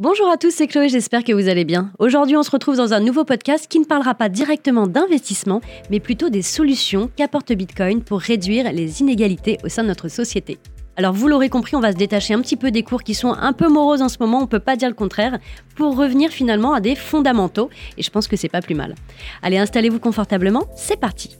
Bonjour 0.00 0.28
à 0.28 0.36
tous, 0.36 0.50
c'est 0.50 0.66
Chloé, 0.66 0.88
j'espère 0.88 1.22
que 1.22 1.32
vous 1.32 1.48
allez 1.48 1.64
bien. 1.64 1.92
Aujourd'hui, 2.00 2.36
on 2.36 2.42
se 2.42 2.50
retrouve 2.50 2.76
dans 2.76 2.94
un 2.94 2.98
nouveau 2.98 3.24
podcast 3.24 3.68
qui 3.68 3.78
ne 3.78 3.84
parlera 3.84 4.16
pas 4.16 4.28
directement 4.28 4.88
d'investissement, 4.88 5.60
mais 5.88 6.00
plutôt 6.00 6.30
des 6.30 6.42
solutions 6.42 7.08
qu'apporte 7.14 7.52
Bitcoin 7.52 8.02
pour 8.02 8.18
réduire 8.18 8.72
les 8.72 9.02
inégalités 9.02 9.56
au 9.62 9.68
sein 9.68 9.84
de 9.84 9.88
notre 9.88 10.08
société. 10.08 10.58
Alors 10.96 11.12
vous 11.12 11.28
l'aurez 11.28 11.48
compris, 11.48 11.76
on 11.76 11.80
va 11.80 11.92
se 11.92 11.96
détacher 11.96 12.34
un 12.34 12.40
petit 12.40 12.56
peu 12.56 12.72
des 12.72 12.82
cours 12.82 13.04
qui 13.04 13.14
sont 13.14 13.34
un 13.34 13.52
peu 13.52 13.68
moroses 13.68 14.02
en 14.02 14.08
ce 14.08 14.16
moment, 14.18 14.40
on 14.42 14.48
peut 14.48 14.58
pas 14.58 14.74
dire 14.74 14.88
le 14.88 14.96
contraire, 14.96 15.38
pour 15.76 15.96
revenir 15.96 16.30
finalement 16.32 16.74
à 16.74 16.80
des 16.80 16.96
fondamentaux, 16.96 17.70
et 17.96 18.02
je 18.02 18.10
pense 18.10 18.26
que 18.26 18.34
c'est 18.34 18.48
pas 18.48 18.62
plus 18.62 18.74
mal. 18.74 18.96
Allez, 19.42 19.58
installez-vous 19.58 20.00
confortablement, 20.00 20.64
c'est 20.74 20.98
parti. 20.98 21.36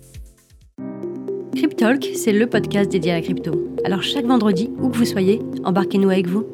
Cryptalk, 1.57 2.09
c'est 2.15 2.33
le 2.33 2.47
podcast 2.47 2.89
dédié 2.89 3.11
à 3.11 3.15
la 3.17 3.21
crypto. 3.21 3.69
Alors 3.85 4.05
chaque 4.05 4.27
vendredi, 4.27 4.71
où 4.81 4.91
que 4.91 4.97
vous 4.97 5.07
soyez, 5.07 5.41
embarquez-nous 5.65 6.11
avec 6.11 6.29
vous. 6.29 6.47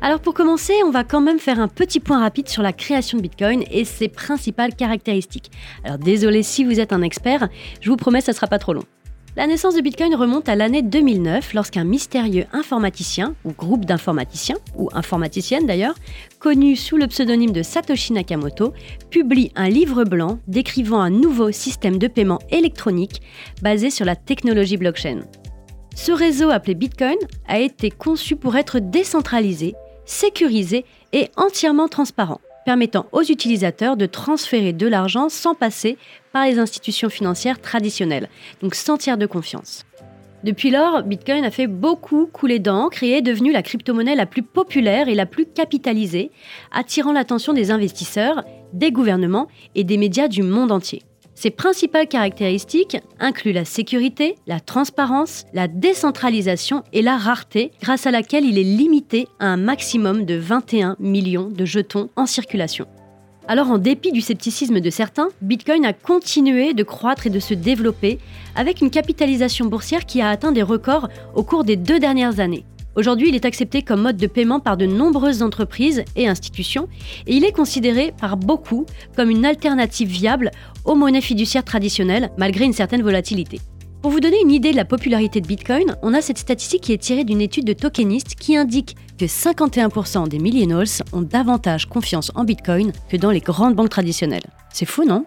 Alors 0.00 0.20
pour 0.20 0.32
commencer, 0.32 0.74
on 0.84 0.90
va 0.90 1.02
quand 1.02 1.20
même 1.20 1.40
faire 1.40 1.58
un 1.58 1.66
petit 1.66 1.98
point 1.98 2.20
rapide 2.20 2.48
sur 2.48 2.62
la 2.62 2.72
création 2.72 3.18
de 3.18 3.22
Bitcoin 3.22 3.64
et 3.68 3.84
ses 3.84 4.06
principales 4.06 4.76
caractéristiques. 4.76 5.50
Alors 5.82 5.98
désolé 5.98 6.44
si 6.44 6.64
vous 6.64 6.78
êtes 6.78 6.92
un 6.92 7.02
expert, 7.02 7.48
je 7.80 7.90
vous 7.90 7.96
promets 7.96 8.20
ça 8.20 8.32
sera 8.32 8.46
pas 8.46 8.60
trop 8.60 8.74
long. 8.74 8.84
La 9.36 9.48
naissance 9.48 9.74
de 9.74 9.80
Bitcoin 9.80 10.14
remonte 10.14 10.48
à 10.48 10.54
l'année 10.54 10.82
2009 10.82 11.52
lorsqu'un 11.52 11.84
mystérieux 11.84 12.46
informaticien, 12.52 13.34
ou 13.44 13.52
groupe 13.52 13.84
d'informaticiens, 13.84 14.56
ou 14.76 14.88
informaticienne 14.94 15.66
d'ailleurs, 15.66 15.94
connu 16.38 16.76
sous 16.76 16.96
le 16.96 17.08
pseudonyme 17.08 17.52
de 17.52 17.62
Satoshi 17.62 18.12
Nakamoto, 18.12 18.72
publie 19.10 19.52
un 19.56 19.68
livre 19.68 20.04
blanc 20.04 20.38
décrivant 20.46 21.00
un 21.00 21.10
nouveau 21.10 21.50
système 21.50 21.98
de 21.98 22.06
paiement 22.06 22.38
électronique 22.50 23.20
basé 23.62 23.90
sur 23.90 24.04
la 24.04 24.16
technologie 24.16 24.76
blockchain. 24.76 25.20
Ce 25.94 26.12
réseau 26.12 26.50
appelé 26.50 26.74
Bitcoin 26.76 27.18
a 27.48 27.58
été 27.58 27.90
conçu 27.90 28.36
pour 28.36 28.56
être 28.56 28.78
décentralisé 28.78 29.74
sécurisé 30.08 30.84
et 31.12 31.28
entièrement 31.36 31.86
transparent, 31.86 32.40
permettant 32.64 33.06
aux 33.12 33.22
utilisateurs 33.22 33.96
de 33.96 34.06
transférer 34.06 34.72
de 34.72 34.86
l'argent 34.86 35.28
sans 35.28 35.54
passer 35.54 35.96
par 36.32 36.46
les 36.46 36.58
institutions 36.58 37.10
financières 37.10 37.60
traditionnelles, 37.60 38.28
donc 38.62 38.74
sans 38.74 38.96
tiers 38.96 39.18
de 39.18 39.26
confiance. 39.26 39.84
Depuis 40.44 40.70
lors, 40.70 41.02
Bitcoin 41.02 41.44
a 41.44 41.50
fait 41.50 41.66
beaucoup 41.66 42.26
couler 42.26 42.60
d'encre 42.60 43.02
et 43.02 43.10
est 43.10 43.22
devenu 43.22 43.52
la 43.52 43.62
crypto-monnaie 43.62 44.14
la 44.14 44.26
plus 44.26 44.44
populaire 44.44 45.08
et 45.08 45.14
la 45.16 45.26
plus 45.26 45.46
capitalisée, 45.46 46.30
attirant 46.72 47.12
l'attention 47.12 47.52
des 47.52 47.70
investisseurs, 47.70 48.44
des 48.72 48.92
gouvernements 48.92 49.48
et 49.74 49.82
des 49.82 49.96
médias 49.96 50.28
du 50.28 50.42
monde 50.42 50.70
entier. 50.70 51.02
Ses 51.40 51.50
principales 51.50 52.08
caractéristiques 52.08 52.96
incluent 53.20 53.52
la 53.52 53.64
sécurité, 53.64 54.34
la 54.48 54.58
transparence, 54.58 55.44
la 55.54 55.68
décentralisation 55.68 56.82
et 56.92 57.00
la 57.00 57.16
rareté, 57.16 57.70
grâce 57.80 58.08
à 58.08 58.10
laquelle 58.10 58.44
il 58.44 58.58
est 58.58 58.64
limité 58.64 59.28
à 59.38 59.46
un 59.46 59.56
maximum 59.56 60.24
de 60.24 60.34
21 60.34 60.96
millions 60.98 61.48
de 61.48 61.64
jetons 61.64 62.10
en 62.16 62.26
circulation. 62.26 62.88
Alors 63.46 63.70
en 63.70 63.78
dépit 63.78 64.10
du 64.10 64.20
scepticisme 64.20 64.80
de 64.80 64.90
certains, 64.90 65.28
Bitcoin 65.40 65.86
a 65.86 65.92
continué 65.92 66.74
de 66.74 66.82
croître 66.82 67.28
et 67.28 67.30
de 67.30 67.38
se 67.38 67.54
développer 67.54 68.18
avec 68.56 68.80
une 68.80 68.90
capitalisation 68.90 69.66
boursière 69.66 70.06
qui 70.06 70.20
a 70.20 70.30
atteint 70.30 70.50
des 70.50 70.64
records 70.64 71.08
au 71.36 71.44
cours 71.44 71.62
des 71.62 71.76
deux 71.76 72.00
dernières 72.00 72.40
années. 72.40 72.64
Aujourd'hui, 72.98 73.28
il 73.28 73.36
est 73.36 73.44
accepté 73.44 73.82
comme 73.82 74.02
mode 74.02 74.16
de 74.16 74.26
paiement 74.26 74.58
par 74.58 74.76
de 74.76 74.84
nombreuses 74.84 75.44
entreprises 75.44 76.02
et 76.16 76.26
institutions 76.26 76.88
et 77.28 77.36
il 77.36 77.44
est 77.44 77.52
considéré 77.52 78.12
par 78.20 78.36
beaucoup 78.36 78.86
comme 79.14 79.30
une 79.30 79.46
alternative 79.46 80.08
viable 80.08 80.50
aux 80.84 80.96
monnaies 80.96 81.20
fiduciaires 81.20 81.62
traditionnelles 81.62 82.32
malgré 82.38 82.64
une 82.64 82.72
certaine 82.72 83.02
volatilité. 83.02 83.60
Pour 84.02 84.10
vous 84.10 84.18
donner 84.18 84.40
une 84.42 84.50
idée 84.50 84.72
de 84.72 84.76
la 84.76 84.84
popularité 84.84 85.40
de 85.40 85.46
Bitcoin, 85.46 85.94
on 86.02 86.12
a 86.12 86.20
cette 86.20 86.38
statistique 86.38 86.82
qui 86.82 86.92
est 86.92 86.98
tirée 86.98 87.22
d'une 87.22 87.40
étude 87.40 87.66
de 87.66 87.72
Tokenist 87.72 88.34
qui 88.34 88.56
indique 88.56 88.96
que 89.16 89.26
51% 89.26 90.26
des 90.26 90.40
millennials 90.40 91.04
ont 91.12 91.22
davantage 91.22 91.86
confiance 91.86 92.32
en 92.34 92.42
Bitcoin 92.42 92.90
que 93.08 93.16
dans 93.16 93.30
les 93.30 93.38
grandes 93.38 93.76
banques 93.76 93.90
traditionnelles. 93.90 94.50
C'est 94.72 94.86
fou, 94.86 95.04
non? 95.04 95.24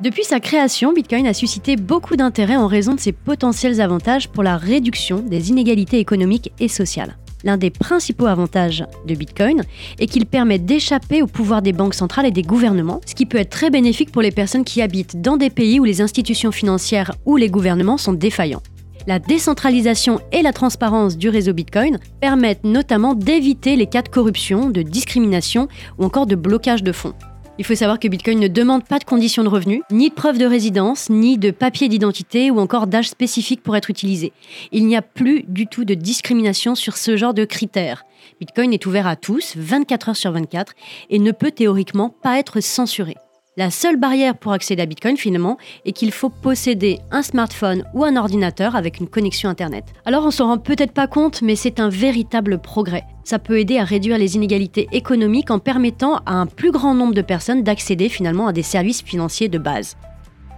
Depuis 0.00 0.24
sa 0.24 0.40
création, 0.40 0.94
Bitcoin 0.94 1.26
a 1.26 1.34
suscité 1.34 1.76
beaucoup 1.76 2.16
d'intérêt 2.16 2.56
en 2.56 2.66
raison 2.66 2.94
de 2.94 3.00
ses 3.00 3.12
potentiels 3.12 3.82
avantages 3.82 4.28
pour 4.28 4.42
la 4.42 4.56
réduction 4.56 5.18
des 5.18 5.50
inégalités 5.50 5.98
économiques 5.98 6.52
et 6.58 6.68
sociales. 6.68 7.18
L'un 7.44 7.58
des 7.58 7.68
principaux 7.68 8.26
avantages 8.26 8.86
de 9.06 9.14
Bitcoin 9.14 9.62
est 9.98 10.06
qu'il 10.06 10.24
permet 10.24 10.58
d'échapper 10.58 11.20
au 11.20 11.26
pouvoir 11.26 11.60
des 11.60 11.74
banques 11.74 11.94
centrales 11.94 12.24
et 12.24 12.30
des 12.30 12.42
gouvernements, 12.42 13.02
ce 13.06 13.14
qui 13.14 13.26
peut 13.26 13.36
être 13.36 13.50
très 13.50 13.68
bénéfique 13.68 14.10
pour 14.10 14.22
les 14.22 14.30
personnes 14.30 14.64
qui 14.64 14.80
habitent 14.80 15.20
dans 15.20 15.36
des 15.36 15.50
pays 15.50 15.80
où 15.80 15.84
les 15.84 16.00
institutions 16.00 16.50
financières 16.50 17.12
ou 17.26 17.36
les 17.36 17.50
gouvernements 17.50 17.98
sont 17.98 18.14
défaillants. 18.14 18.62
La 19.06 19.18
décentralisation 19.18 20.20
et 20.32 20.40
la 20.40 20.52
transparence 20.54 21.18
du 21.18 21.28
réseau 21.28 21.52
Bitcoin 21.52 21.98
permettent 22.20 22.64
notamment 22.64 23.14
d'éviter 23.14 23.76
les 23.76 23.86
cas 23.86 24.02
de 24.02 24.08
corruption, 24.08 24.70
de 24.70 24.80
discrimination 24.80 25.68
ou 25.98 26.04
encore 26.04 26.26
de 26.26 26.36
blocage 26.36 26.82
de 26.82 26.92
fonds. 26.92 27.14
Il 27.58 27.64
faut 27.64 27.74
savoir 27.74 27.98
que 27.98 28.08
Bitcoin 28.08 28.40
ne 28.40 28.48
demande 28.48 28.84
pas 28.84 28.98
de 28.98 29.04
conditions 29.04 29.44
de 29.44 29.48
revenus, 29.48 29.82
ni 29.90 30.08
de 30.08 30.14
preuve 30.14 30.38
de 30.38 30.46
résidence, 30.46 31.10
ni 31.10 31.36
de 31.36 31.50
papier 31.50 31.88
d'identité 31.88 32.50
ou 32.50 32.58
encore 32.58 32.86
d'âge 32.86 33.08
spécifique 33.08 33.62
pour 33.62 33.76
être 33.76 33.90
utilisé. 33.90 34.32
Il 34.72 34.86
n'y 34.86 34.96
a 34.96 35.02
plus 35.02 35.44
du 35.46 35.66
tout 35.66 35.84
de 35.84 35.94
discrimination 35.94 36.74
sur 36.74 36.96
ce 36.96 37.16
genre 37.16 37.34
de 37.34 37.44
critères. 37.44 38.04
Bitcoin 38.40 38.72
est 38.72 38.86
ouvert 38.86 39.06
à 39.06 39.16
tous, 39.16 39.54
24 39.56 40.10
heures 40.10 40.16
sur 40.16 40.32
24, 40.32 40.72
et 41.10 41.18
ne 41.18 41.32
peut 41.32 41.50
théoriquement 41.50 42.08
pas 42.08 42.38
être 42.38 42.60
censuré. 42.60 43.16
La 43.56 43.72
seule 43.72 43.96
barrière 43.96 44.38
pour 44.38 44.52
accéder 44.52 44.82
à 44.82 44.86
Bitcoin 44.86 45.16
finalement 45.16 45.58
est 45.84 45.90
qu'il 45.90 46.12
faut 46.12 46.28
posséder 46.28 47.00
un 47.10 47.22
smartphone 47.22 47.84
ou 47.94 48.04
un 48.04 48.14
ordinateur 48.14 48.76
avec 48.76 49.00
une 49.00 49.08
connexion 49.08 49.48
Internet. 49.48 49.86
Alors 50.04 50.24
on 50.24 50.30
s'en 50.30 50.46
rend 50.46 50.58
peut-être 50.58 50.92
pas 50.92 51.08
compte, 51.08 51.42
mais 51.42 51.56
c'est 51.56 51.80
un 51.80 51.88
véritable 51.88 52.60
progrès. 52.60 53.02
Ça 53.24 53.40
peut 53.40 53.58
aider 53.58 53.78
à 53.78 53.84
réduire 53.84 54.18
les 54.18 54.36
inégalités 54.36 54.88
économiques 54.92 55.50
en 55.50 55.58
permettant 55.58 56.18
à 56.26 56.34
un 56.34 56.46
plus 56.46 56.70
grand 56.70 56.94
nombre 56.94 57.12
de 57.12 57.22
personnes 57.22 57.64
d'accéder 57.64 58.08
finalement 58.08 58.46
à 58.46 58.52
des 58.52 58.62
services 58.62 59.02
financiers 59.02 59.48
de 59.48 59.58
base. 59.58 59.96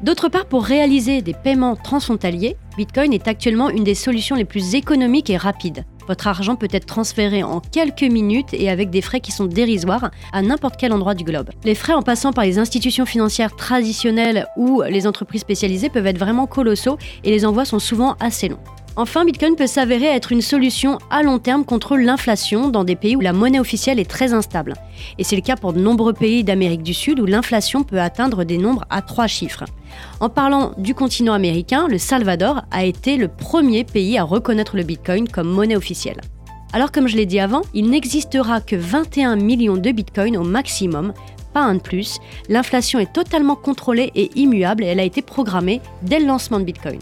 D'autre 0.03 0.29
part, 0.29 0.47
pour 0.47 0.65
réaliser 0.65 1.23
des 1.23 1.33
paiements 1.33 1.77
transfrontaliers, 1.77 2.57
Bitcoin 2.77 3.15
est 3.15 3.27
actuellement 3.27 3.71
une 3.71 3.85
des 3.85 3.95
solutions 3.95 4.37
les 4.37 4.45
plus 4.45 4.75
économiques 4.75 5.31
et 5.31 5.37
rapides. 5.39 5.87
Votre 6.09 6.27
argent 6.27 6.57
peut 6.57 6.69
être 6.71 6.87
transféré 6.87 7.43
en 7.43 7.61
quelques 7.61 8.03
minutes 8.03 8.53
et 8.53 8.71
avec 8.71 8.91
des 8.91 9.03
frais 9.03 9.21
qui 9.21 9.33
sont 9.33 9.47
dérisoires 9.47 10.11
à 10.33 10.43
n'importe 10.43 10.77
quel 10.79 10.93
endroit 10.93 11.15
du 11.15 11.25
globe. 11.25 11.51
Les 11.65 11.75
frais 11.75 11.95
en 11.95 12.03
passant 12.03 12.33
par 12.33 12.45
les 12.45 12.59
institutions 12.59 13.07
financières 13.07 13.57
traditionnelles 13.57 14.47
ou 14.57 14.83
les 14.83 15.07
entreprises 15.07 15.43
spécialisées 15.43 15.91
peuvent 15.91 16.07
être 16.07 16.19
vraiment 16.19 16.47
colossaux 16.47 16.99
et 17.25 17.31
les 17.31 17.45
envois 17.45 17.65
sont 17.65 17.79
souvent 17.79 18.17
assez 18.21 18.49
longs. 18.49 18.59
Enfin, 18.95 19.25
Bitcoin 19.25 19.57
peut 19.57 19.67
s'avérer 19.67 20.05
être 20.05 20.33
une 20.33 20.43
solution 20.43 20.99
à 21.09 21.23
long 21.23 21.39
terme 21.39 21.65
contre 21.65 21.97
l'inflation 21.97 22.69
dans 22.69 22.85
des 22.85 22.95
pays 22.95 23.17
où 23.17 23.21
la 23.21 23.33
monnaie 23.33 23.59
officielle 23.59 23.99
est 23.99 24.11
très 24.11 24.35
instable. 24.35 24.75
Et 25.19 25.25
c'est 25.25 25.37
le 25.37 25.41
cas 25.41 25.57
pour 25.57 25.73
de 25.73 25.81
nombreux 25.81 26.13
pays 26.13 26.45
d'Amérique 26.45 26.83
du 26.83 26.93
Sud 26.93 27.19
où 27.19 27.25
l'inflation 27.25 27.85
peut 27.85 28.01
atteindre 28.01 28.45
des 28.45 28.59
nombres 28.59 28.85
à 28.91 29.01
trois 29.01 29.29
chiffres. 29.29 29.65
En 30.21 30.29
parlant 30.29 30.73
du 30.79 30.95
continent 30.95 31.33
américain, 31.33 31.89
le 31.89 31.99
Salvador 31.99 32.63
a 32.71 32.85
été 32.85 33.17
le 33.17 33.29
premier 33.29 33.85
pays 33.85 34.19
à 34.19 34.25
reconnaître 34.25 34.77
le 34.77 34.83
Bitcoin 34.83 35.29
comme 35.29 35.49
monnaie 35.49 35.77
officielle. 35.77 36.21
Alors 36.73 36.91
comme 36.91 37.09
je 37.09 37.17
l'ai 37.17 37.27
dit 37.27 37.41
avant, 37.41 37.63
il 37.75 37.91
n'existera 37.91 38.61
que 38.61 38.77
21 38.77 39.37
millions 39.37 39.77
de 39.77 39.91
Bitcoins 39.93 40.37
au 40.37 40.45
maximum, 40.45 41.13
pas 41.53 41.61
un 41.61 41.75
de 41.75 41.81
plus. 41.81 42.19
L'inflation 42.49 42.99
est 42.99 43.13
totalement 43.13 43.57
contrôlée 43.57 44.11
et 44.15 44.31
immuable 44.37 44.85
et 44.85 44.87
elle 44.87 45.01
a 45.01 45.05
été 45.05 45.23
programmée 45.23 45.81
dès 46.03 46.19
le 46.19 46.27
lancement 46.27 46.59
de 46.59 46.65
Bitcoin. 46.65 46.99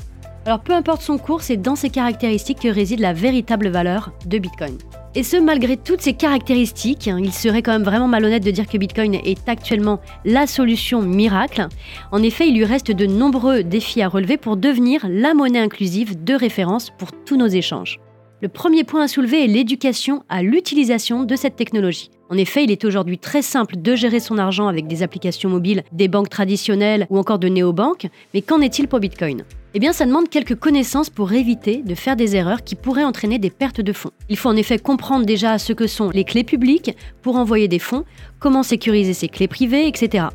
Alors 0.46 0.60
peu 0.60 0.72
importe 0.72 1.02
son 1.02 1.18
cours, 1.18 1.42
c'est 1.42 1.56
dans 1.56 1.76
ces 1.76 1.90
caractéristiques 1.90 2.60
que 2.60 2.68
réside 2.68 3.00
la 3.00 3.12
véritable 3.12 3.68
valeur 3.68 4.10
de 4.26 4.38
Bitcoin. 4.38 4.76
Et 5.16 5.24
ce, 5.24 5.36
malgré 5.36 5.76
toutes 5.76 6.02
ces 6.02 6.12
caractéristiques, 6.12 7.08
hein, 7.08 7.18
il 7.20 7.32
serait 7.32 7.62
quand 7.62 7.72
même 7.72 7.82
vraiment 7.82 8.06
malhonnête 8.06 8.44
de 8.44 8.50
dire 8.52 8.68
que 8.68 8.78
Bitcoin 8.78 9.16
est 9.16 9.48
actuellement 9.48 10.00
la 10.24 10.46
solution 10.46 11.02
miracle. 11.02 11.66
En 12.12 12.22
effet, 12.22 12.46
il 12.46 12.54
lui 12.54 12.64
reste 12.64 12.92
de 12.92 13.06
nombreux 13.06 13.64
défis 13.64 14.02
à 14.02 14.08
relever 14.08 14.36
pour 14.36 14.56
devenir 14.56 15.04
la 15.08 15.34
monnaie 15.34 15.58
inclusive 15.58 16.22
de 16.22 16.34
référence 16.34 16.90
pour 16.96 17.10
tous 17.24 17.36
nos 17.36 17.48
échanges. 17.48 17.98
Le 18.40 18.48
premier 18.48 18.84
point 18.84 19.02
à 19.02 19.08
soulever 19.08 19.44
est 19.44 19.48
l'éducation 19.48 20.22
à 20.28 20.42
l'utilisation 20.42 21.24
de 21.24 21.34
cette 21.34 21.56
technologie. 21.56 22.10
En 22.32 22.36
effet, 22.36 22.62
il 22.62 22.70
est 22.70 22.84
aujourd'hui 22.84 23.18
très 23.18 23.42
simple 23.42 23.74
de 23.76 23.96
gérer 23.96 24.20
son 24.20 24.38
argent 24.38 24.68
avec 24.68 24.86
des 24.86 25.02
applications 25.02 25.48
mobiles, 25.48 25.82
des 25.90 26.06
banques 26.06 26.28
traditionnelles 26.28 27.08
ou 27.10 27.18
encore 27.18 27.40
de 27.40 27.48
néobanques, 27.48 28.06
mais 28.32 28.40
qu'en 28.40 28.60
est-il 28.60 28.86
pour 28.86 29.00
Bitcoin? 29.00 29.42
Eh 29.74 29.80
bien, 29.80 29.92
ça 29.92 30.06
demande 30.06 30.28
quelques 30.28 30.54
connaissances 30.54 31.10
pour 31.10 31.32
éviter 31.32 31.82
de 31.82 31.94
faire 31.96 32.14
des 32.14 32.36
erreurs 32.36 32.62
qui 32.62 32.76
pourraient 32.76 33.02
entraîner 33.02 33.40
des 33.40 33.50
pertes 33.50 33.80
de 33.80 33.92
fonds. 33.92 34.12
Il 34.28 34.36
faut 34.36 34.48
en 34.48 34.54
effet 34.54 34.78
comprendre 34.78 35.26
déjà 35.26 35.58
ce 35.58 35.72
que 35.72 35.88
sont 35.88 36.10
les 36.10 36.22
clés 36.22 36.44
publiques 36.44 36.96
pour 37.20 37.34
envoyer 37.34 37.66
des 37.66 37.80
fonds, 37.80 38.04
comment 38.38 38.62
sécuriser 38.62 39.12
ses 39.12 39.28
clés 39.28 39.48
privées, 39.48 39.88
etc. 39.88 40.26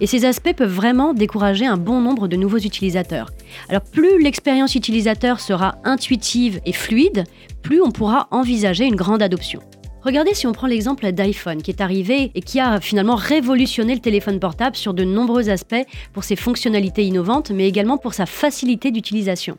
Et 0.00 0.08
ces 0.08 0.24
aspects 0.24 0.54
peuvent 0.56 0.74
vraiment 0.74 1.14
décourager 1.14 1.66
un 1.66 1.76
bon 1.76 2.00
nombre 2.00 2.26
de 2.26 2.36
nouveaux 2.36 2.58
utilisateurs. 2.58 3.30
Alors 3.68 3.82
plus 3.82 4.20
l'expérience 4.20 4.74
utilisateur 4.74 5.38
sera 5.38 5.76
intuitive 5.84 6.60
et 6.66 6.72
fluide, 6.72 7.24
plus 7.62 7.80
on 7.80 7.92
pourra 7.92 8.26
envisager 8.32 8.86
une 8.86 8.96
grande 8.96 9.22
adoption. 9.22 9.60
Regardez 10.04 10.34
si 10.34 10.46
on 10.46 10.52
prend 10.52 10.66
l'exemple 10.66 11.10
d'iPhone 11.12 11.62
qui 11.62 11.70
est 11.70 11.80
arrivé 11.80 12.30
et 12.34 12.42
qui 12.42 12.60
a 12.60 12.78
finalement 12.78 13.14
révolutionné 13.14 13.94
le 13.94 14.02
téléphone 14.02 14.38
portable 14.38 14.76
sur 14.76 14.92
de 14.92 15.02
nombreux 15.02 15.48
aspects 15.48 15.86
pour 16.12 16.24
ses 16.24 16.36
fonctionnalités 16.36 17.04
innovantes, 17.04 17.50
mais 17.50 17.66
également 17.66 17.96
pour 17.96 18.12
sa 18.12 18.26
facilité 18.26 18.90
d'utilisation. 18.90 19.56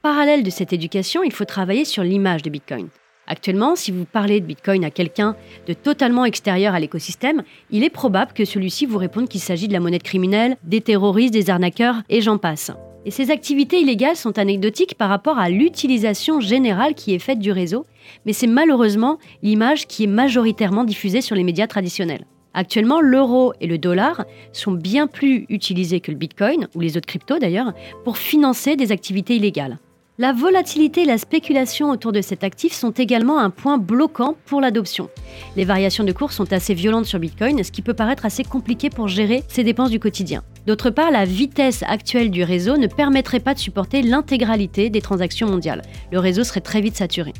Parallèle 0.00 0.44
de 0.44 0.50
cette 0.50 0.72
éducation, 0.72 1.24
il 1.24 1.32
faut 1.32 1.44
travailler 1.44 1.84
sur 1.84 2.04
l'image 2.04 2.42
de 2.42 2.50
Bitcoin. 2.50 2.86
Actuellement, 3.26 3.74
si 3.74 3.90
vous 3.90 4.04
parlez 4.04 4.40
de 4.40 4.46
Bitcoin 4.46 4.84
à 4.84 4.90
quelqu'un 4.90 5.34
de 5.66 5.72
totalement 5.72 6.24
extérieur 6.24 6.74
à 6.74 6.80
l'écosystème, 6.80 7.42
il 7.70 7.82
est 7.82 7.90
probable 7.90 8.32
que 8.32 8.44
celui-ci 8.44 8.86
vous 8.86 8.98
réponde 8.98 9.28
qu'il 9.28 9.40
s'agit 9.40 9.66
de 9.66 9.72
la 9.72 9.80
monnaie 9.80 9.98
criminelle, 9.98 10.56
des 10.62 10.80
terroristes, 10.80 11.34
des 11.34 11.50
arnaqueurs 11.50 11.96
et 12.08 12.20
j'en 12.20 12.38
passe. 12.38 12.70
Et 13.06 13.10
ces 13.10 13.30
activités 13.30 13.80
illégales 13.80 14.16
sont 14.16 14.38
anecdotiques 14.38 14.94
par 14.94 15.08
rapport 15.08 15.38
à 15.38 15.48
l'utilisation 15.48 16.40
générale 16.40 16.94
qui 16.94 17.14
est 17.14 17.18
faite 17.18 17.38
du 17.38 17.50
réseau, 17.50 17.86
mais 18.26 18.34
c'est 18.34 18.46
malheureusement 18.46 19.18
l'image 19.42 19.86
qui 19.86 20.04
est 20.04 20.08
majoritairement 20.08 20.84
diffusée 20.84 21.22
sur 21.22 21.34
les 21.34 21.44
médias 21.44 21.66
traditionnels. 21.66 22.26
Actuellement, 22.52 23.00
l'euro 23.00 23.54
et 23.60 23.66
le 23.66 23.78
dollar 23.78 24.24
sont 24.52 24.72
bien 24.72 25.06
plus 25.06 25.46
utilisés 25.48 26.00
que 26.00 26.10
le 26.10 26.18
bitcoin, 26.18 26.68
ou 26.74 26.80
les 26.80 26.96
autres 26.96 27.06
cryptos 27.06 27.38
d'ailleurs, 27.38 27.72
pour 28.04 28.18
financer 28.18 28.76
des 28.76 28.92
activités 28.92 29.36
illégales. 29.36 29.78
La 30.18 30.34
volatilité 30.34 31.02
et 31.02 31.06
la 31.06 31.16
spéculation 31.16 31.88
autour 31.88 32.12
de 32.12 32.20
cet 32.20 32.44
actif 32.44 32.74
sont 32.74 32.90
également 32.90 33.38
un 33.38 33.48
point 33.48 33.78
bloquant 33.78 34.36
pour 34.44 34.60
l'adoption. 34.60 35.08
Les 35.56 35.64
variations 35.64 36.04
de 36.04 36.12
cours 36.12 36.32
sont 36.32 36.52
assez 36.52 36.74
violentes 36.74 37.06
sur 37.06 37.18
Bitcoin, 37.18 37.64
ce 37.64 37.72
qui 37.72 37.80
peut 37.80 37.94
paraître 37.94 38.26
assez 38.26 38.44
compliqué 38.44 38.90
pour 38.90 39.08
gérer 39.08 39.42
ses 39.48 39.64
dépenses 39.64 39.88
du 39.88 39.98
quotidien. 39.98 40.42
D'autre 40.66 40.90
part, 40.90 41.10
la 41.10 41.24
vitesse 41.24 41.82
actuelle 41.86 42.30
du 42.30 42.44
réseau 42.44 42.76
ne 42.76 42.86
permettrait 42.86 43.40
pas 43.40 43.54
de 43.54 43.58
supporter 43.58 44.02
l'intégralité 44.02 44.90
des 44.90 45.00
transactions 45.00 45.48
mondiales. 45.48 45.82
Le 46.12 46.18
réseau 46.18 46.44
serait 46.44 46.60
très 46.60 46.80
vite 46.80 46.96
saturé. 46.96 47.32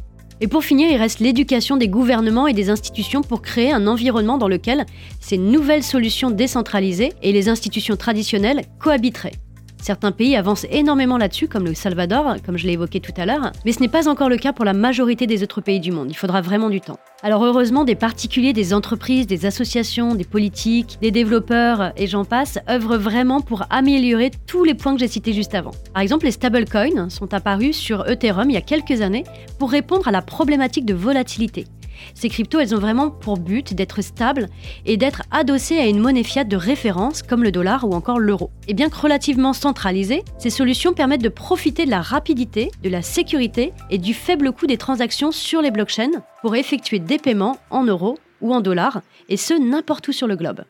Et 0.42 0.48
pour 0.48 0.64
finir, 0.64 0.88
il 0.90 0.96
reste 0.96 1.20
l'éducation 1.20 1.76
des 1.76 1.88
gouvernements 1.88 2.46
et 2.46 2.54
des 2.54 2.70
institutions 2.70 3.22
pour 3.22 3.42
créer 3.42 3.72
un 3.72 3.86
environnement 3.86 4.38
dans 4.38 4.48
lequel 4.48 4.86
ces 5.20 5.36
nouvelles 5.36 5.82
solutions 5.82 6.30
décentralisées 6.30 7.12
et 7.22 7.32
les 7.32 7.50
institutions 7.50 7.96
traditionnelles 7.96 8.62
cohabiteraient. 8.78 9.34
Certains 9.80 10.12
pays 10.12 10.36
avancent 10.36 10.66
énormément 10.70 11.16
là-dessus, 11.16 11.48
comme 11.48 11.64
le 11.64 11.74
Salvador, 11.74 12.36
comme 12.44 12.58
je 12.58 12.66
l'ai 12.66 12.74
évoqué 12.74 13.00
tout 13.00 13.14
à 13.16 13.24
l'heure, 13.24 13.52
mais 13.64 13.72
ce 13.72 13.80
n'est 13.80 13.88
pas 13.88 14.08
encore 14.08 14.28
le 14.28 14.36
cas 14.36 14.52
pour 14.52 14.64
la 14.64 14.74
majorité 14.74 15.26
des 15.26 15.42
autres 15.42 15.60
pays 15.60 15.80
du 15.80 15.90
monde. 15.90 16.08
Il 16.10 16.16
faudra 16.16 16.42
vraiment 16.42 16.68
du 16.68 16.80
temps. 16.80 16.98
Alors 17.22 17.44
heureusement, 17.44 17.84
des 17.84 17.94
particuliers, 17.94 18.52
des 18.52 18.72
entreprises, 18.72 19.26
des 19.26 19.46
associations, 19.46 20.14
des 20.14 20.24
politiques, 20.24 20.98
des 21.00 21.10
développeurs 21.10 21.92
et 21.96 22.06
j'en 22.06 22.24
passe 22.24 22.58
œuvrent 22.68 22.96
vraiment 22.96 23.40
pour 23.40 23.64
améliorer 23.70 24.30
tous 24.46 24.64
les 24.64 24.74
points 24.74 24.94
que 24.94 25.00
j'ai 25.00 25.08
cités 25.08 25.32
juste 25.32 25.54
avant. 25.54 25.72
Par 25.92 26.02
exemple, 26.02 26.24
les 26.24 26.30
stablecoins 26.30 27.08
sont 27.10 27.32
apparus 27.34 27.76
sur 27.76 28.08
Ethereum 28.08 28.50
il 28.50 28.54
y 28.54 28.58
a 28.58 28.62
quelques 28.62 29.00
années 29.02 29.24
pour 29.58 29.70
répondre 29.70 30.08
à 30.08 30.12
la 30.12 30.22
problématique 30.22 30.86
de 30.86 30.94
volatilité. 30.94 31.66
Ces 32.14 32.28
cryptos, 32.28 32.60
elles 32.60 32.74
ont 32.74 32.78
vraiment 32.78 33.10
pour 33.10 33.38
but 33.38 33.74
d'être 33.74 34.02
stables 34.02 34.48
et 34.86 34.96
d'être 34.96 35.22
adossées 35.30 35.78
à 35.78 35.86
une 35.86 35.98
monnaie 35.98 36.22
fiat 36.22 36.44
de 36.44 36.56
référence 36.56 37.22
comme 37.22 37.42
le 37.42 37.52
dollar 37.52 37.84
ou 37.84 37.92
encore 37.92 38.18
l'euro. 38.18 38.50
Et 38.68 38.74
bien 38.74 38.88
que 38.88 38.98
relativement 38.98 39.52
centralisées, 39.52 40.24
ces 40.38 40.50
solutions 40.50 40.92
permettent 40.92 41.22
de 41.22 41.28
profiter 41.28 41.84
de 41.84 41.90
la 41.90 42.00
rapidité, 42.00 42.70
de 42.82 42.88
la 42.88 43.02
sécurité 43.02 43.72
et 43.90 43.98
du 43.98 44.14
faible 44.14 44.52
coût 44.52 44.66
des 44.66 44.76
transactions 44.76 45.32
sur 45.32 45.62
les 45.62 45.70
blockchains 45.70 46.22
pour 46.42 46.56
effectuer 46.56 46.98
des 46.98 47.18
paiements 47.18 47.58
en 47.70 47.84
euros 47.84 48.18
ou 48.40 48.54
en 48.54 48.60
dollars, 48.60 49.02
et 49.28 49.36
ce 49.36 49.54
n'importe 49.54 50.08
où 50.08 50.12
sur 50.12 50.26
le 50.26 50.36
globe. 50.36 50.64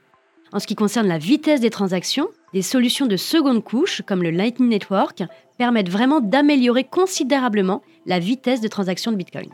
En 0.52 0.58
ce 0.58 0.66
qui 0.66 0.74
concerne 0.74 1.06
la 1.06 1.18
vitesse 1.18 1.60
des 1.60 1.70
transactions, 1.70 2.28
des 2.52 2.62
solutions 2.62 3.06
de 3.06 3.16
seconde 3.16 3.62
couche, 3.62 4.02
comme 4.04 4.22
le 4.22 4.30
Lightning 4.30 4.68
Network, 4.68 5.22
permettent 5.58 5.88
vraiment 5.88 6.20
d'améliorer 6.20 6.84
considérablement 6.84 7.82
la 8.06 8.18
vitesse 8.18 8.60
de 8.60 8.68
transaction 8.68 9.12
de 9.12 9.16
Bitcoin. 9.16 9.50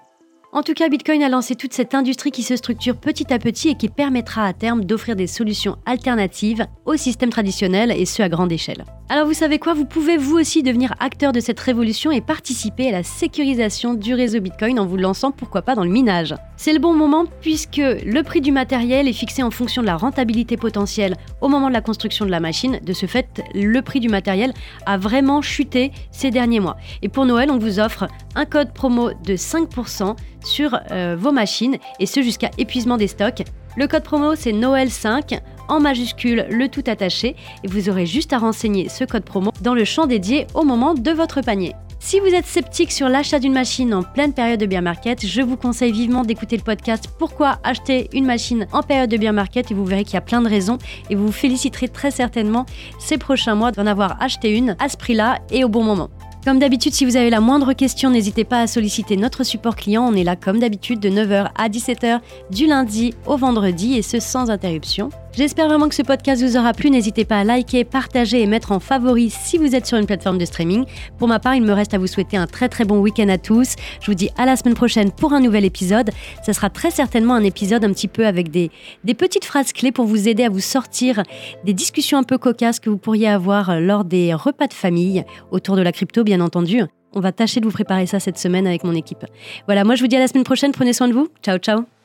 En 0.53 0.63
tout 0.63 0.75
cas, 0.75 0.89
Bitcoin 0.89 1.23
a 1.23 1.29
lancé 1.29 1.55
toute 1.55 1.75
cette 1.75 1.95
industrie 1.95 2.31
qui 2.31 2.43
se 2.43 2.57
structure 2.57 2.97
petit 2.97 3.33
à 3.33 3.39
petit 3.39 3.69
et 3.69 3.77
qui 3.77 3.89
permettra 3.89 4.47
à 4.47 4.53
terme 4.53 4.85
d'offrir 4.85 5.17
des 5.17 5.27
solutions 5.27 5.77
alternatives 5.85 6.67
au 6.85 6.97
système 6.97 7.31
traditionnel 7.31 7.91
et 7.91 8.07
ce 8.07 8.23
à 8.23 8.29
grande 8.29 8.53
échelle. 8.53 8.85
Alors 9.09 9.29
vous 9.29 9.35
savez 9.35 9.61
quoi, 9.61 9.73
vous 9.73 9.85
pouvez 9.85 10.17
vous 10.17 10.37
aussi 10.37 10.65
devenir 10.65 10.93
acteur 10.99 11.31
de 11.31 11.39
cette 11.39 11.61
révolution 11.61 12.11
et 12.11 12.21
participer 12.21 12.89
à 12.89 12.91
la 12.91 13.03
sécurisation 13.05 13.95
du 13.95 14.15
réseau 14.15 14.41
Bitcoin 14.41 14.81
en 14.81 14.87
vous 14.87 14.97
lançant 14.97 15.31
pourquoi 15.31 15.63
pas 15.63 15.77
dans 15.77 15.85
le 15.85 15.91
minage. 15.91 16.35
C'est 16.57 16.73
le 16.73 16.81
bon 16.81 16.93
moment 16.93 17.25
puisque 17.41 17.77
le 17.77 18.23
prix 18.23 18.41
du 18.41 18.51
matériel 18.51 19.07
est 19.07 19.13
fixé 19.13 19.45
en 19.45 19.53
fonction 19.53 19.81
de 19.81 19.87
la 19.87 19.97
rentabilité 19.97 20.57
potentielle 20.57 21.15
au 21.41 21.47
moment 21.47 21.69
de 21.69 21.73
la 21.73 21.83
construction 21.83 22.27
de 22.27 22.33
la 22.33 22.41
machine. 22.41 22.81
De 22.83 22.93
ce 22.93 23.07
fait, 23.07 23.45
le 23.55 23.81
prix 23.81 24.01
du 24.01 24.09
matériel 24.09 24.53
a 24.87 24.99
vraiment 24.99 25.41
chuté 25.41 25.93
ces 26.11 26.33
derniers 26.33 26.59
mois. 26.59 26.77
Et 27.03 27.09
pour 27.09 27.27
Noël, 27.27 27.53
on 27.53 27.59
vous 27.59 27.79
offre 27.79 28.09
un 28.35 28.45
code 28.45 28.73
promo 28.73 29.11
de 29.25 29.35
5% 29.35 30.17
sur 30.45 30.81
euh, 30.91 31.15
vos 31.17 31.31
machines 31.31 31.77
et 32.01 32.07
ce 32.07 32.23
jusqu'à 32.23 32.51
épuisement 32.59 32.97
des 32.97 33.07
stocks. 33.07 33.45
Le 33.77 33.87
code 33.87 34.03
promo 34.03 34.35
c'est 34.35 34.53
Noël5 34.53 35.39
en 35.69 35.81
majuscule 35.81 36.47
le 36.51 36.69
tout 36.69 36.85
attaché 36.87 37.37
et 37.65 37.69
vous 37.69 37.89
aurez 37.89 38.07
juste 38.07 38.33
à 38.33 38.39
renseigner 38.39 38.89
ce 38.89 39.05
code 39.05 39.25
promo 39.25 39.53
dans 39.61 39.75
le 39.75 39.85
champ 39.85 40.07
dédié 40.07 40.47
au 40.55 40.65
moment 40.65 40.95
de 40.95 41.11
votre 41.11 41.41
panier. 41.41 41.75
Si 41.99 42.21
vous 42.21 42.27
êtes 42.27 42.47
sceptique 42.47 42.93
sur 42.93 43.09
l'achat 43.09 43.41
d'une 43.41 43.53
machine 43.53 43.93
en 43.93 44.03
pleine 44.03 44.33
période 44.33 44.61
de 44.61 44.67
bear 44.67 44.83
market, 44.83 45.27
je 45.27 45.43
vous 45.43 45.57
conseille 45.57 45.91
vivement 45.91 46.23
d'écouter 46.23 46.57
le 46.57 46.63
podcast 46.63 47.09
Pourquoi 47.19 47.59
acheter 47.65 48.09
une 48.13 48.27
machine 48.27 48.69
en 48.73 48.83
période 48.83 49.11
de 49.11 49.17
bear 49.17 49.33
market 49.33 49.71
et 49.71 49.75
vous 49.75 49.85
verrez 49.85 50.05
qu'il 50.05 50.15
y 50.15 50.19
a 50.19 50.21
plein 50.21 50.41
de 50.41 50.49
raisons 50.49 50.79
et 51.11 51.17
vous 51.17 51.27
vous 51.27 51.33
féliciterez 51.33 51.89
très 51.89 52.13
certainement 52.13 52.65
ces 53.01 53.19
prochains 53.19 53.57
mois 53.57 53.73
d'en 53.73 53.87
avoir 53.87 54.23
acheté 54.23 54.57
une 54.57 54.77
à 54.79 54.89
ce 54.89 54.97
prix-là 54.97 55.41
et 55.51 55.65
au 55.65 55.69
bon 55.69 55.83
moment. 55.83 56.11
Comme 56.45 56.61
d'habitude, 56.61 56.95
si 56.95 57.05
vous 57.05 57.17
avez 57.17 57.29
la 57.29 57.41
moindre 57.41 57.73
question, 57.73 58.09
n'hésitez 58.09 58.45
pas 58.45 58.61
à 58.61 58.67
solliciter 58.69 59.17
notre 59.17 59.43
support 59.43 59.75
client. 59.75 60.07
On 60.09 60.15
est 60.15 60.23
là 60.23 60.37
comme 60.37 60.61
d'habitude 60.61 61.01
de 61.01 61.11
9h 61.11 61.49
à 61.57 61.69
17h 61.69 62.21
du 62.53 62.69
lundi 62.69 63.15
au 63.27 63.37
vendredi 63.37 63.95
et 63.97 64.03
ce 64.03 64.21
sans 64.21 64.49
interruption. 64.49 65.11
J'espère 65.37 65.69
vraiment 65.69 65.91
que 65.91 65.95
ce 65.95 66.01
podcast 66.01 66.43
vous 66.43 66.57
aura 66.57 66.73
plu. 66.73 66.89
N'hésitez 66.89 67.27
pas 67.27 67.41
à 67.41 67.45
liker, 67.45 67.85
partager 67.85 68.41
et 68.41 68.47
mettre 68.47 68.73
en 68.73 68.81
favori 68.81 69.29
si 69.29 69.59
vous 69.59 69.75
êtes 69.75 69.85
sur 69.85 69.99
une 69.99 70.07
plateforme 70.07 70.39
de 70.39 70.47
streaming. 70.47 70.87
Pour 71.19 71.29
ma 71.29 71.39
part, 71.39 71.55
il 71.55 71.63
me 71.63 71.75
reste 71.75 71.93
à 71.93 71.99
vous 71.99 72.07
souhaiter 72.07 72.39
un 72.39 72.47
très 72.47 72.71
très 72.71 72.87
bon 72.87 73.01
week-end 73.01 73.29
à 73.29 73.37
tous. 73.37 73.75
Je 74.01 74.07
vous 74.07 74.15
dis 74.15 74.31
à 74.39 74.47
la 74.47 74.57
semaine 74.57 74.73
prochaine 74.73 75.13
pour 75.13 75.35
un 75.35 75.41
nouvel 75.41 75.67
épisode. 75.67 76.11
Ça 76.43 76.55
sera 76.55 76.71
très 76.71 76.91
certainement 76.91 77.35
un 77.35 77.45
épisode 77.45 77.85
un 77.85 77.93
petit 77.93 78.09
peu 78.09 78.27
avec 78.27 78.51
des, 78.51 78.71
des 79.05 79.13
petites 79.13 79.45
phrases 79.45 79.75
clés 79.75 79.93
pour 79.93 80.07
vous 80.07 80.27
aider 80.27 80.43
à 80.43 80.49
vous 80.49 80.61
sortir 80.61 81.23
des 81.65 81.75
discussions 81.75 82.17
un 82.17 82.23
peu 82.23 82.39
cocasses 82.39 82.81
que 82.81 82.89
vous 82.89 82.97
pourriez 82.97 83.29
avoir 83.29 83.79
lors 83.79 84.07
des 84.07 84.33
repas 84.33 84.69
de 84.69 84.75
famille 84.75 85.23
autour 85.51 85.77
de 85.77 85.83
la 85.83 85.93
crypto, 85.93 86.25
bien 86.25 86.41
entendu. 86.41 86.81
On 87.13 87.21
va 87.21 87.33
tâcher 87.33 87.61
de 87.61 87.67
vous 87.67 87.73
préparer 87.73 88.07
ça 88.07 88.21
cette 88.21 88.39
semaine 88.39 88.67
avec 88.67 88.85
mon 88.85 88.95
équipe. 88.95 89.27
Voilà, 89.67 89.85
moi 89.85 89.97
je 89.97 90.01
vous 90.01 90.09
dis 90.09 90.17
à 90.17 90.21
la 90.21 90.29
semaine 90.29 90.45
prochaine. 90.45 90.73
Prenez 90.73 90.95
soin 90.95 91.09
de 91.09 91.13
vous. 91.13 91.29
Ciao, 91.43 91.59
ciao. 91.59 91.96